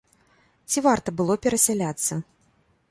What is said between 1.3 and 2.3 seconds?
перасяляцца?